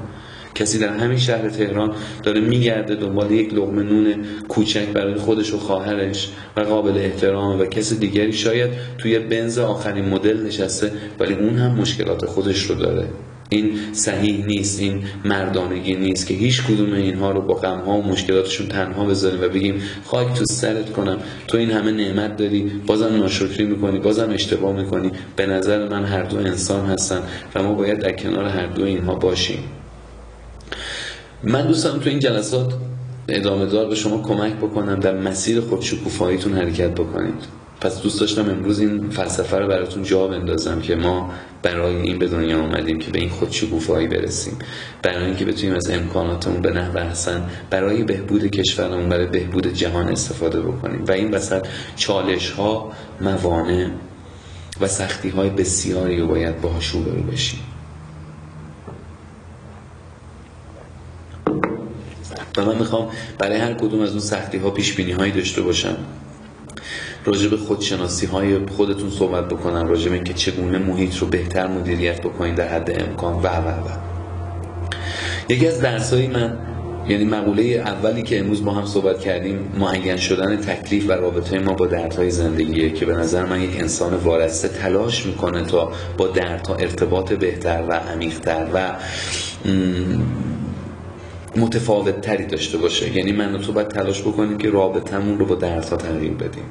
[0.56, 4.16] کسی در همین شهر تهران داره میگرده دنبال یک لغمه نون
[4.48, 8.34] کوچک برای خودش و خواهرش و قابل احترام و کسی دیگری.
[8.34, 13.08] شاید توی بنز آخرین مدل نشسته ولی اون هم مشکلات خودش رو داره.
[13.50, 18.68] این صحیح نیست این مردانگی نیست که هیچ کدوم اینها رو با غمها و مشکلاتشون
[18.68, 21.18] تنها بذاریم و بگیم خاک تو سرت کنم.
[21.48, 25.12] تو این همه نعمت داری بازم ناشکری می‌کنی بازم اشتباه می‌کنی.
[25.36, 27.20] به نظر من هر دو انسان هستن
[27.56, 29.60] و ما باید در کنار هر دو اینها باشیم.
[31.44, 32.74] من دوستم تو این جلسات
[33.28, 37.60] ادامه دار به شما کمک بکنم در مسیر خودشکوفاییتون حرکت بکنید.
[37.82, 42.28] پس دوست داشتم امروز این فلسفه رو براتون جا بندازم که ما برای این به
[42.28, 44.60] دنیا آمدیم که به این خودشکوفایی برسیم.
[45.04, 50.62] برای اینکه بتونیم از امکاناتمون به نحو احسن برای بهبود کشورمون برای بهبود جهان استفاده
[50.62, 51.06] بکنیم.
[51.08, 53.90] و این وسط چالش ها موانع
[54.82, 57.60] و سختی های بسیاری رو باید باهاش روبرو بشیم.
[62.60, 65.98] و من می‌خوام برای هر کدوم از اون سختی ها پیش بینی هایی داشته باشم.
[67.26, 72.22] راجع به خودشناسی های خودتون صحبت بکنم راجع به اینکه چگونه محیط رو بهتر مدیریت
[72.22, 73.90] بکنید در حد امکان و و و.
[75.50, 76.58] یکی از درسایی من
[77.10, 81.74] یعنی مقوله اولی که امروز با هم صحبت کردیم معین شدن تکلیف و رابطه ما
[81.74, 86.76] با دردهای زندگیه که به نظر من یک انسان وارسته تلاش می‌کنه تا با دردها
[86.76, 88.96] ارتباط بهتر و عمیقتر و
[91.56, 93.18] متفاوت تری داشته باشه.
[93.18, 96.64] یعنی من و تو باید تلاش بکنیم که رابطمون رو با دردها تغییر بدیم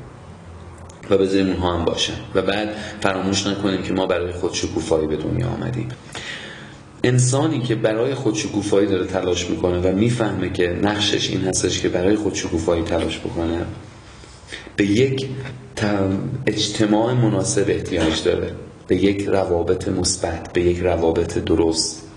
[1.10, 2.68] و بذاریم اونها هم باشن و بعد
[3.00, 5.88] فراموش نکنیم که ما برای خودشکوفایی به دنیا آمدیم.
[7.04, 12.16] انسانی که برای خودشکوفایی داره تلاش می‌کنه و می‌فهمه که نقشش این هستش که برای
[12.16, 13.66] خودشکوفایی تلاش بکنه
[14.76, 15.28] به یک
[16.46, 18.52] اجتماع مناسب احتیاج داره.
[18.86, 22.07] به یک روابط مثبت به یک روابط درست.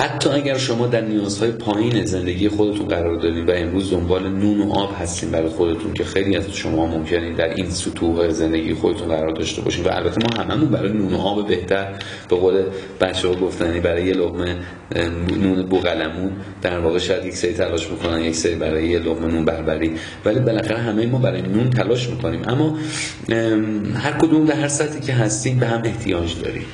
[0.00, 4.72] حتی اگر شما در نیازهای پایین زندگی خودتون قرار دارین و امروز دنبال نون و
[4.72, 9.32] آب هستین برای خودتون که خیلی از شما ممکنه در این سطوح زندگی خودتون قرار
[9.32, 11.94] داشته باشین و البته ما هممون برای نون و آب بهتر.
[12.30, 12.62] به قول
[13.00, 14.56] بچه ها گفتنی برای یه لقمه
[15.40, 16.32] نون بوغلمون
[16.62, 19.92] در واقع شاید یک سری تلاش می‌کنن یک سری برای یه لقمه نون بربری
[20.24, 22.42] ولی بالاخره همه ما برای نون تلاش می‌کنیم.
[22.48, 22.78] اما
[23.94, 26.66] هر کدوم در هر سطحی که هستیم به هم احتیاج داریم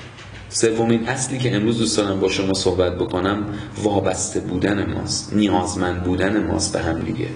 [0.55, 3.45] سومین اصلی که امروز دوست دارم با شما صحبت بکنم
[3.83, 7.29] وابسته بودن ماست نیازمند بودن ماست به هم دیگه.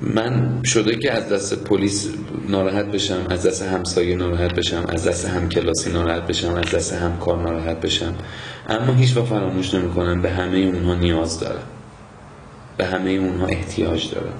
[0.00, 2.08] من شده که از دست پلیس
[2.48, 7.42] ناراحت بشم از دست همسایه ناراحت بشم از دست همکلاسی ناراحت بشم از دست همکار
[7.42, 8.14] ناراحت بشم.
[8.68, 11.66] اما هیچ وقت فراموش نمی‌کنم به همه اونها نیاز دارم.
[12.76, 14.34] به همه اونها احتیاج دارم.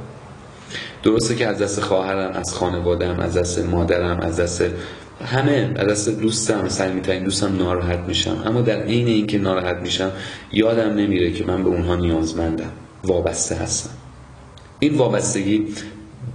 [1.02, 4.62] درسته که از دست خواهرم از خانوادم از دست مادرم از دست
[5.24, 8.42] همه دست دوستم صمیمیترین دوستم ناراحت میشم.
[8.46, 10.12] اما در عین اینکه ناراحت میشم
[10.52, 12.72] یادم نمیره که من به اونها نیازمندم.
[13.04, 13.90] وابسته هستم.
[14.78, 15.66] این وابستگی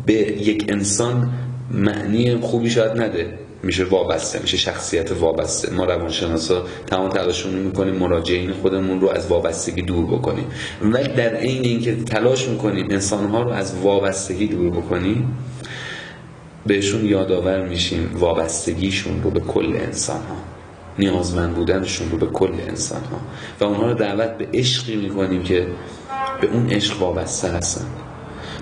[0.06, 1.30] به یک انسان
[1.72, 3.34] معنی خوبی شاید نده.
[3.64, 5.74] میشه وابسته میشه شخصیت وابسته.
[5.74, 10.46] ما روانشناسا تمام تلاشمون می‌کنیم مراجعین خودمون رو از وابستگی دور بکنیم.
[10.82, 15.38] ولی در عین اینکه تلاش می‌کنیم انسانها رو از وابستگی دور بکنیم
[16.66, 20.36] بهشون یادآور میشیم وابستگیشون رو به کل انسان ها
[21.00, 23.18] نیازمند بودنشون رو به کل انسان ها
[23.60, 25.68] و اونها رو دعوت به عشقی می‌کنیم که
[26.42, 27.86] به اون عشق وابسته هستن.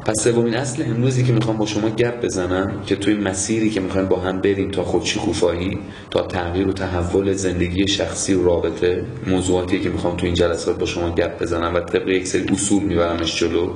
[0.06, 4.08] پس سومین اصل امروزی که می‌خوام با شما گپ بزنم که توی مسیری که می‌خوایم
[4.08, 5.80] با هم بریم تا خودشکوفایی
[6.12, 10.86] تا تغییر و تحول زندگی شخصی و رابطه موضوعاتی که می‌خوام تو این جلسات با
[10.86, 13.70] شما گپ بزنم و طبق یک سری اصول میبرمش جلو.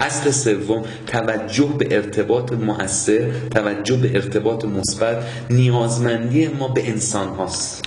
[0.00, 7.82] اصل سوم توجه به ارتباط مؤثر توجه به ارتباط مثبت نیازمندی ما به انسان هاست.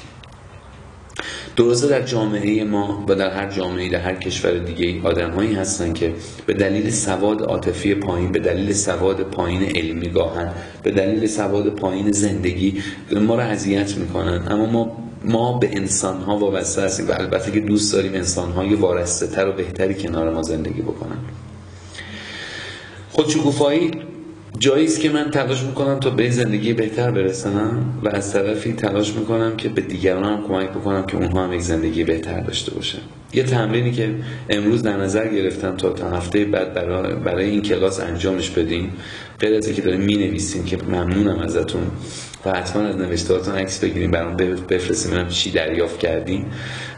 [1.56, 5.94] درسته در جامعه ما و در هر جامعه در هر کشور دیگه آدم هایی هستن
[5.94, 6.14] که
[6.46, 10.52] به دلیل سواد عاطفی پایین به دلیل سواد پایین علمی گاهن
[10.84, 14.48] به دلیل سواد پایین زندگی ما رو اذیت می‌کنن.
[14.50, 18.74] اما ما ما به انسان ها وابسته هستیم و البته که دوست داریم انسان های
[18.74, 21.18] وارسته تر و بهتری کنار ما زندگی بکنن.
[23.16, 23.92] خودشکوفایی
[24.60, 29.14] جایی است که من تلاش می‌کنم تا به زندگی بهتر برسنم و از طرفی تلاش
[29.14, 32.98] می‌کنم که به دیگران هم کمک بکنم که اونها هم یک زندگی بهتر داشته باشه
[33.34, 34.16] یه تمرینی که
[34.50, 38.94] امروز در نظر گرفتم تا تا هفته بعد برای, برای این کلاس انجامش بدیم
[39.40, 41.84] غیر از که داریم می نویسیم که ممنونم ازتون.
[42.46, 44.36] و حتما از نوشتهاتون عکس بگیریم برام
[44.70, 46.46] بفرستیم ببینم چی دریافت کردیم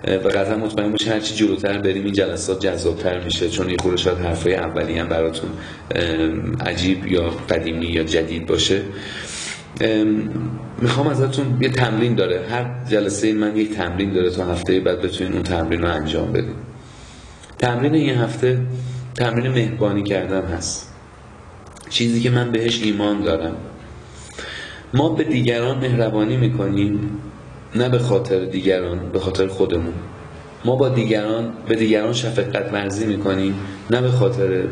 [0.03, 4.17] و قطعا مطمئن باشه هرچی جلوتر بریم این جلسات جذابتر میشه چون این خورده شاید
[4.17, 5.49] حرفای اولی هم براتون
[6.65, 8.81] عجیب یا قدیمی یا جدید باشه.
[10.81, 12.41] می‌خوام ازتون یه تمرین داره.
[12.49, 16.55] هر جلسه من یک تمرین داره تا هفته بعد بتونین اون تمرین رو انجام بدیم
[17.57, 18.59] تمرین این هفته
[19.15, 20.93] تمرین مهربانی کردن هست.
[21.89, 23.55] چیزی که من بهش ایمان دارم.
[24.93, 27.09] ما به دیگران مهربانی می‌کنیم
[27.75, 29.93] نه به خاطر دیگران به خاطر خودمون.
[30.65, 33.55] ما با دیگران به دیگران شفقت ورزی می‌کنیم
[33.89, 34.63] نه به خاطر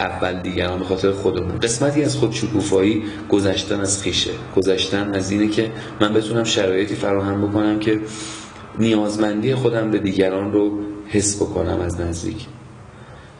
[0.00, 1.58] اول دیگران به خاطر خودمون.
[1.58, 4.30] قسمتی از خود شکوفایی گذشتن از خیشه.
[4.56, 8.00] گذشتن از اینه که من بتونم شرایطی فراهم بکنم که
[8.78, 12.46] نیازمندی خودم به دیگران رو حس بکنم از نزدیک.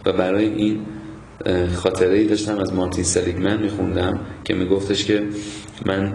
[0.07, 0.81] و برای این
[1.75, 5.23] خاطره ای داشتم از مارتین سلیگمن میخوندم که میگفتش که
[5.87, 6.13] من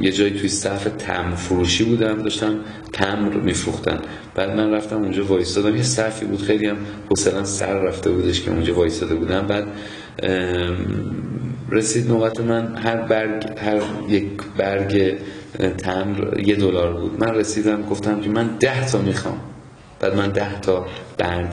[0.00, 2.54] یه جایی توی صف تمر فروشی بودم داشتم
[2.92, 3.98] تمر میفروختن.
[4.34, 5.76] بعد من رفتم اونجا وایستادم.
[5.76, 6.76] یه صفی بود خیلی هم
[7.10, 9.46] حسلا سر رفته بودش که اونجا وایستاده بودم.
[9.46, 9.66] بعد
[11.70, 15.14] رسید نوبت من هر برگ هر یک برگ
[15.78, 17.24] تمر یه دلار بود.
[17.24, 19.40] من رسیدم گفتم که من ده تا می‌خوام.
[20.00, 20.86] بعد من ده تا
[21.18, 21.48] برگ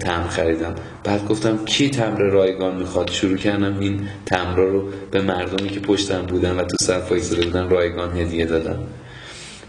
[0.00, 0.74] تمر خریدم.
[1.04, 6.22] بعد گفتم کی تمر رایگان می‌خواد؟ شروع کردم این تمر رو به مردمی که پشتم
[6.22, 8.78] بودن و تو صف وایساده بودن رایگان هدیه دادم.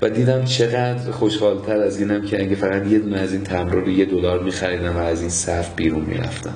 [0.02, 3.90] و دیدم چقدر خوشحالتر از اینم که اگه فقط یه دونه از این تمر رو
[3.90, 6.54] یه دلار میخریدم و از این صف بیرون می‌رفتم.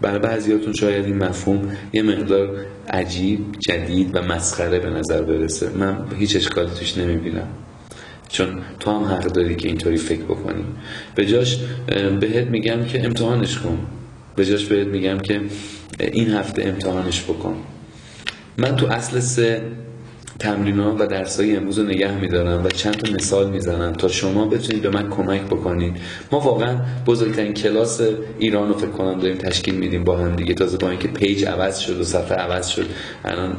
[0.00, 2.56] برای بعضیاتون شاید این مفهوم یه مقدار
[2.90, 3.38] عجیب
[3.68, 5.70] جدید و مسخره به نظر برسه.
[5.70, 7.48] من هیچ اشکالی توش نمی‌بینم.
[8.28, 8.48] چون
[8.80, 10.64] تو هم حق داری که اینطوری فکر بکنی.
[11.14, 11.58] به جاش
[12.20, 13.78] بهت میگم که امتحانش کن.
[14.36, 15.40] به جاش بهت میگم که
[16.00, 17.56] این هفته امتحانش بکن.
[18.58, 19.62] من تو اصل سه
[20.38, 24.08] تمرین ها و درس های امروز رو نگه میدارم و چند تا مثال می‌زنم تا
[24.08, 25.96] شما بتونید به من کمک بکنید.
[26.32, 26.76] ما واقعا
[27.06, 28.00] بزرگترین کلاس
[28.38, 30.54] ایران رو فکر کنم داریم تشکیل میدیم با هم دیگه.
[30.54, 32.86] تازه با اینکه پیج عوض شد و صفحه عوض شد
[33.24, 33.56] الان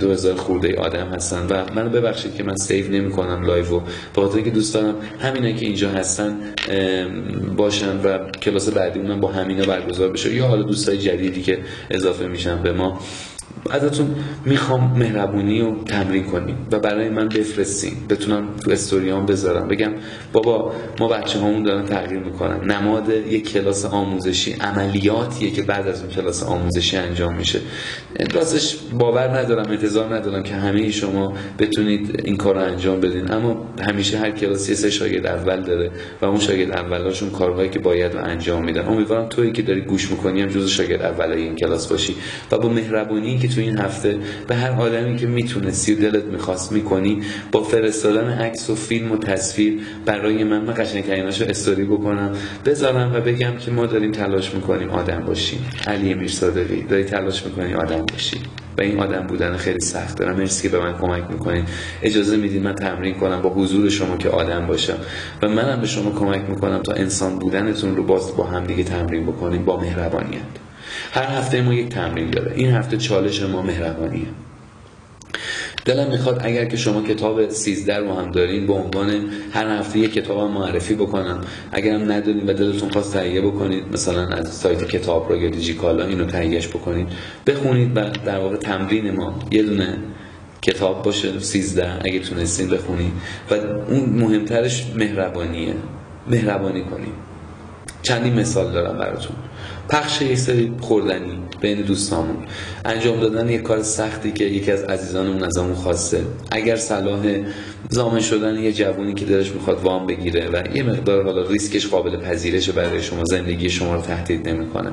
[0.00, 3.80] 2000 خورده آدم هستن و منو ببخشید که من save نمی کنم لایو و
[4.14, 6.36] با که دوست دارم همینایی که اینجا هستن
[7.56, 10.34] باشن و کلاس بعدی با همینا برگزار بشه.
[10.34, 11.58] یا حالا دوستای جدیدی که
[11.90, 13.00] اضافه میشن به ما.
[13.70, 17.92] ازتون می‌خوام مهربونی رو تمرین کنیم و برای من بفرستین.
[18.10, 19.68] بتونم تو استوریام بذارم.
[19.68, 19.92] بگم
[20.32, 22.64] بابا ما بچه هامون دارن تغییر می‌کنن.
[22.64, 27.60] نماد یک کلاس آموزشی عملیاتیه که بعد از اون کلاس آموزشی انجام میشه.
[28.34, 33.32] راستش باور ندارم انتظار ندارم که همه شما بتونید این کار رو انجام بدین.
[33.32, 35.90] اما همیشه هر کلاسی سه شاگرد اول داره
[36.22, 38.88] و اون شاگرد اولاشون کارهایی که باید انجام میدن.
[38.88, 42.16] امیدوارم تویی که داری گوش می‌کنی هم جزو شاگرد اولای این کلاس باشی.
[42.52, 44.18] و با مهربونی که تو این هفته
[44.48, 47.22] به هر آدمی که می‌تونستی و دلت می‌خواست می‌کنی
[47.52, 52.32] با فرستادن عکس و فیلم و تصویر برای من من قشنگتریناشو استوری بکنم
[52.64, 55.66] بذارم و بگم که ما داریم تلاش می‌کنیم آدم باشیم.
[55.86, 58.36] علی میرصادقی داری تلاش می‌کنی آدم باشی.
[58.78, 61.64] و این آدم بودن خیلی سخت دارم مرسی که به من کمک می‌کنین.
[62.02, 64.98] اجازه میدین من تمرین کنم با حضور شما که آدم باشم.
[65.42, 69.26] و منم به شما کمک می‌کنم تا انسان بودنتون رو باز با هم دیگه تمرین
[69.26, 69.64] بکنیم.
[69.64, 70.65] با مهربانیت.
[71.12, 72.52] هر هفته ما یک تمرین داره.
[72.54, 74.26] این هفته چالش ما مهربانیه.
[75.84, 80.12] دلم می‌خواد اگر که شما کتاب 13 رو هم دارین به عنوان هر هفته یک
[80.12, 81.40] کتاب معرفی بکنم.
[81.72, 86.04] اگر هم ندارین و دلتون خواست تهیه بکنید مثلا از سایت کتاب رو یا دیجیکالا
[86.04, 87.08] اینو تهیهش بکنید
[87.46, 89.98] بخونید و در واقع تمرین ما یه دونه
[90.62, 93.12] کتاب باشه 13 اگه تونستین بخونید.
[93.50, 93.54] و
[93.90, 95.74] اون مهمترش مهربانیه.
[96.30, 97.14] مهربانی کنید.
[98.02, 99.36] چندین مثال دارم براتون.
[99.88, 102.36] پخش یک سری خوردنی بین دوستامون.
[102.84, 106.24] انجام دادن یک کار سختی که یکی از عزیزانمون از همون خواسته.
[106.50, 107.44] اگر صلاح
[107.90, 112.16] زامن شدن یه جوونی که دلش می‌خواد وام بگیره و یه مقدار حالا ریسکش قابل
[112.16, 114.90] پذیرش برای شما زندگی شما رو تهدید نمی‌کنه.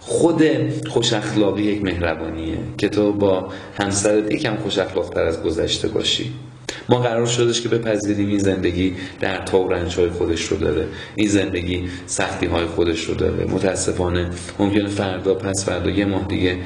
[0.00, 0.42] خود
[0.88, 3.48] خوش اخلاقی یک مهربانیه که تو با
[3.80, 6.32] همسرت یکم خوش اخلاقتر از گذشته باشی.
[6.88, 10.86] ما قرار شدش که بپذیریم این زندگی در تا و های خودش رو داره.
[11.14, 13.44] این زندگی سختی های خودش رو داره.
[13.44, 16.58] متاسفانه ممکنه فردا پس فردا یه ماه دیگه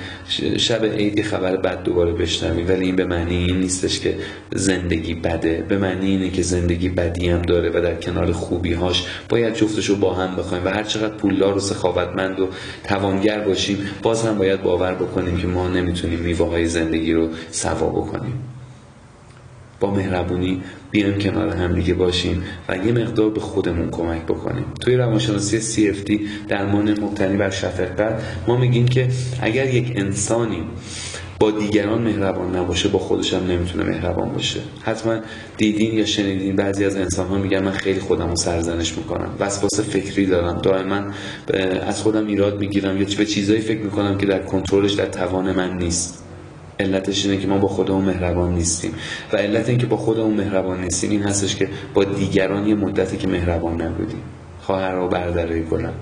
[0.59, 2.69] شب عید خبر بد دوباره بشنویم.
[2.69, 4.17] ولی این به معنی این نیستش که
[4.55, 5.65] زندگی بده.
[5.69, 9.87] به معنی اینه که زندگی بدی هم داره و در کنار خوبی هاش باید جفتش
[9.87, 12.49] رو با هم بخوایم و هر چقدر پولدار و سخاوتمند و
[12.85, 17.89] توانگر باشیم باز هم باید باور بکنیم که ما نمی‌تونیم میوه های زندگی رو سوا
[17.89, 18.58] بکنیم.
[19.81, 24.65] با مهربونی بیایم کنار هم دیگه باشیم و یه مقدار به خودمون کمک بکنیم.
[24.81, 29.09] توی روانشناسی CFT درمان مبتنی بر شفقت ما میگیم که
[29.41, 30.63] اگر یک انسانی
[31.41, 34.61] با دیگران مهربان نباشه با خودش هم نمی‌تونه مهربان باشه.
[34.83, 35.21] حتما
[35.57, 39.31] دیدین یا شنیدین بعضی از انسان ها میگن من خیلی خودم رو سرزنش می‌کنم.
[39.41, 40.61] وسواس فکری دارم.
[40.63, 41.03] دائما
[41.87, 45.77] از خودم ایراد می‌گیرم یا به چیزایی فکر می‌کنم که در کنترلش در توان من
[45.77, 46.25] نیست.
[46.81, 48.95] علتش اینه که ما با خودمون مهربان نیستیم.
[49.33, 53.29] و علت اینکه با خودمون مهربان نیستیم این هستش که با دیگران یه مدتی که
[53.29, 54.23] مهربان نبودیم.
[54.61, 55.95] خواهر و برادرای گلم.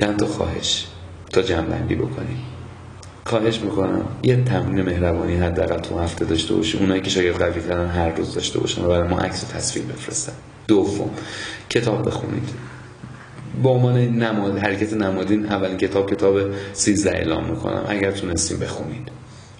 [0.00, 0.86] چند تا خواهش
[1.32, 2.42] تا جنبندی بکنیم.
[3.26, 6.80] خواهش می‌کنم یه تمرین مهربانی حداقل تو هفته داشته باشیم.
[6.80, 9.84] اونایی که شاید قوی کردن هر روز داشته باشن و برای ما عکس و تصویر
[9.84, 10.32] بفرستن.
[10.68, 11.10] دوم
[11.70, 12.48] کتاب بخونید.
[13.62, 16.38] با عنوان نماد حرکت نمادین اولین کتاب کتاب
[16.72, 17.84] 13 اعلام می‌کنم.
[17.88, 19.08] اگر تونستیم بخونید.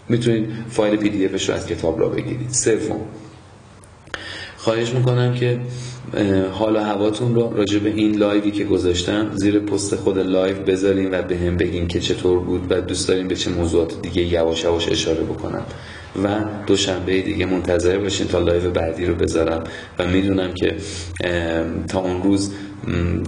[0.09, 2.51] می‌تونید فایل پی دی افش رو از کتاب را بگیرید.
[2.51, 3.01] سوم.
[4.57, 5.61] خواهش می‌کنم که
[6.53, 11.15] حال و هواتون رو راجع به این لایوی که گذاشتم زیر پست خود لایو بذارین
[11.15, 14.65] و به هم بگین که چطور بود و دوست داریم به چه موضوعات دیگه یواش
[14.65, 15.63] یواش اشاره بکنم.
[16.23, 16.29] و
[16.67, 19.65] دوشنبه دیگه منتظر باشین تا لایو بعدی رو بذارم.
[19.99, 20.77] و می‌دونم که
[21.89, 22.53] تا اون روز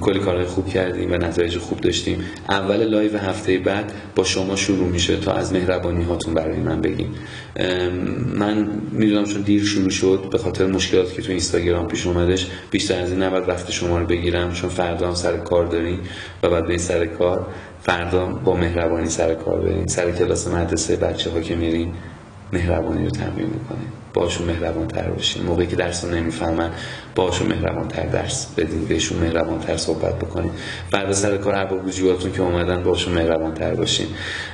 [0.00, 2.24] کلی کارهای خوب کردیم و نتایج خوب داشتیم.
[2.48, 7.14] اول لایو هفته بعد با شما شروع میشه تا از مهربانی هاتون برای من بگیم
[8.34, 13.00] من می‌دونم چون دیر شروع شد به خاطر مشکلاتی که تو اینستاگرام پیش اومدش بیشتر
[13.00, 16.00] از این نباید وقت شما رو بگیرم چون فردا هم سر کار داریم
[16.42, 17.46] و بعد به سر کار.
[17.82, 19.86] فردا با مهربانی سر کار بریم.
[19.86, 21.92] سر کلاس مدرسه بچه ها که میریم
[22.52, 23.92] مهربانی رو تمرین می‌کنیم.
[24.14, 25.42] باشون مهربان تر باشین.
[25.42, 26.70] موقعی که درس رو نمی‌فهمن
[27.14, 30.50] باشون مهربان تر درس بدین بهشون مهربان تر صحبت بکنین.
[30.92, 34.06] بعد سر کار ارباب وجوداتون که اومدن باشون مهربان تر باشین.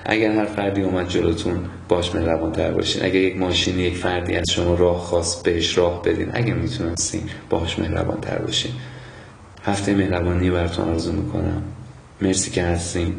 [0.06, 3.04] اگر هر فردی اومد جلوتون باش مهربان تر باشین.
[3.04, 6.30] اگر یک ماشینی یک فردی از شما راه خواست بهش راه بدین.
[6.34, 8.72] اگر می‌تونستین باش مهربان تر باشین.
[9.64, 11.62] هفته مهربانی براتون آرزو می‌کنم.
[12.22, 13.14] مرسی که هستین.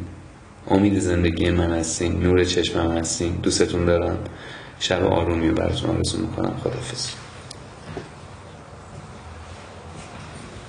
[0.67, 2.23] امید زندگی من هستین.
[2.23, 3.31] نور چشمم هستین.
[3.43, 4.17] دوستتون دارم.
[4.79, 6.57] شب آرومی براتون آرزو می‌کنم.
[6.63, 7.24] خدافظ